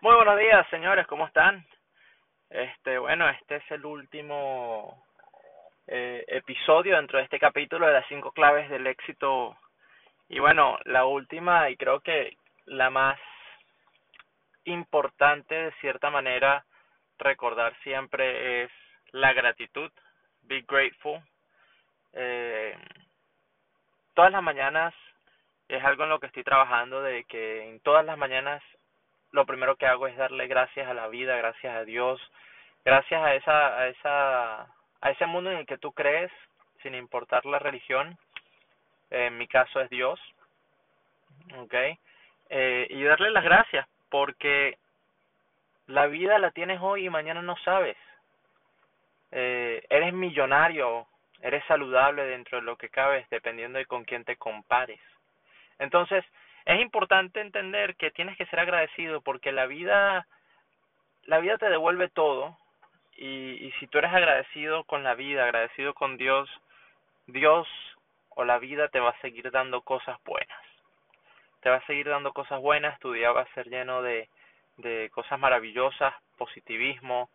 [0.00, 1.66] Muy buenos días, señores, ¿cómo están?
[2.50, 5.04] Este, bueno, este es el último
[5.88, 9.56] eh, episodio dentro de este capítulo de las cinco claves del éxito.
[10.28, 13.18] Y bueno, la última y creo que la más
[14.66, 16.64] importante de cierta manera
[17.18, 18.70] recordar siempre es
[19.10, 19.90] la gratitud.
[20.42, 21.20] Be grateful.
[22.12, 22.78] Eh,
[24.14, 24.94] todas las mañanas
[25.66, 28.62] es algo en lo que estoy trabajando de que en todas las mañanas
[29.32, 32.20] lo primero que hago es darle gracias a la vida, gracias a Dios,
[32.84, 34.62] gracias a esa a esa
[35.00, 36.32] a ese mundo en el que tú crees
[36.82, 38.18] sin importar la religión.
[39.10, 40.20] En mi caso es Dios.
[42.50, 44.78] Eh, y darle las gracias porque
[45.86, 47.96] la vida la tienes hoy y mañana no sabes.
[49.30, 51.06] Eh, eres millonario,
[51.42, 55.00] eres saludable dentro de lo que cabes, dependiendo de con quién te compares.
[55.78, 56.24] Entonces,
[56.68, 60.26] es importante entender que tienes que ser agradecido porque la vida
[61.24, 62.58] la vida te devuelve todo
[63.16, 66.48] y, si tú eres agradecido con la vida, agradecido con Dios,
[67.26, 67.66] Dios
[68.28, 70.62] o la vida te va a seguir dando cosas buenas.
[71.60, 74.28] Te va a seguir dando cosas buenas, tu día va a ser lleno de,
[74.76, 77.30] de cosas maravillosas, positivismo,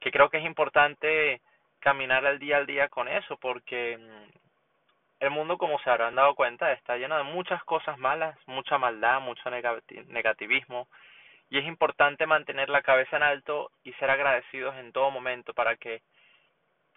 [0.00, 1.40] que creo que es importante
[1.78, 4.43] caminar al día al día con eso porque mm,
[5.20, 9.20] el mundo, como se habrán dado cuenta, está lleno de muchas cosas malas, mucha maldad,
[9.20, 10.88] mucho negativismo,
[11.50, 15.76] y es importante mantener la cabeza en alto y ser agradecidos en todo momento para
[15.76, 16.02] que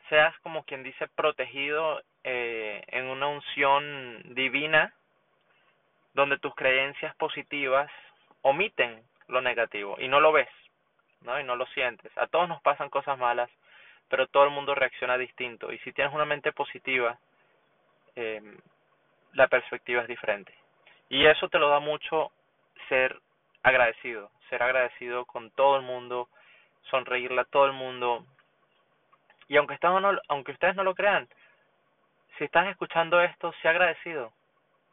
[0.09, 4.93] seas, como quien dice, protegido eh, en una unción divina
[6.13, 7.91] donde tus creencias positivas
[8.41, 10.49] omiten lo negativo y no lo ves,
[11.21, 11.39] ¿no?
[11.39, 12.11] Y no lo sientes.
[12.17, 13.49] A todos nos pasan cosas malas,
[14.09, 15.71] pero todo el mundo reacciona distinto.
[15.71, 17.19] Y si tienes una mente positiva,
[18.17, 18.41] eh,
[19.33, 20.53] la perspectiva es diferente.
[21.07, 22.31] Y eso te lo da mucho
[22.89, 23.19] ser
[23.63, 26.27] agradecido, ser agradecido con todo el mundo,
[26.89, 28.25] sonreírle a todo el mundo.
[29.47, 31.29] Y aunque, no, aunque ustedes no lo crean,
[32.37, 34.33] si estás escuchando esto, sea agradecido,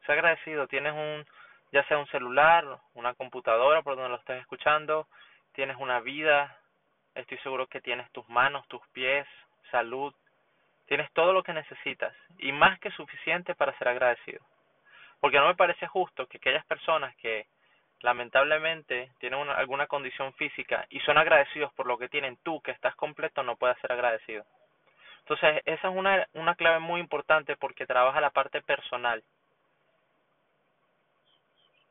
[0.05, 0.67] sea agradecido.
[0.69, 1.27] Tienes un,
[1.73, 5.09] ya sea un celular, una computadora por donde lo estés escuchando,
[5.55, 6.59] tienes una vida,
[7.15, 9.27] estoy seguro que tienes tus manos, tus pies,
[9.71, 10.15] salud,
[10.87, 14.41] Tienes todo lo que necesitas y más que suficiente para ser agradecido.
[15.21, 17.47] Porque no me parece justo que aquellas personas que
[18.01, 22.95] lamentablemente tienen alguna condición física y son agradecidos por lo que tienen tú, que estás
[22.97, 24.45] completo, no puedas ser agradecido.
[25.21, 29.23] Entonces, esa es una, una clave muy importante porque trabaja la parte personal.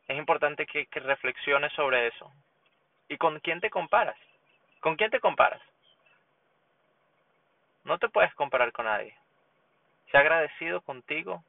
[0.07, 2.31] Es importante que, que reflexiones sobre eso.
[3.09, 4.17] ¿Y con quién te comparas?
[4.81, 5.61] ¿Con quién te comparas?
[7.83, 9.15] No te puedes comparar con nadie.
[10.11, 11.43] Sea agradecido contigo,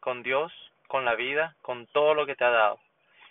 [0.00, 0.52] con Dios,
[0.88, 2.80] con la vida, con todo lo que te ha dado.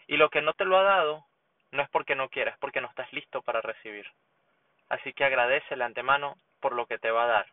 [0.08, 1.26] Y lo que no te lo ha dado
[1.72, 4.10] no es porque no quieras, es porque no estás listo para recibir.
[4.90, 7.46] Así que agradece de antemano por lo que te va a dar,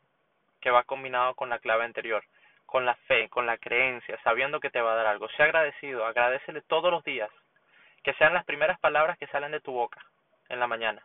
[0.61, 2.25] que va combinado con la clave anterior,
[2.65, 5.29] con la fe, con la creencia, sabiendo que te va a dar algo.
[5.31, 7.31] Sea agradecido, agradecele todos los días,
[8.03, 10.01] que sean las primeras palabras que salen de tu boca
[10.49, 11.03] en la mañana.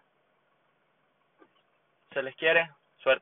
[2.13, 3.19] Se les quiere, suerte.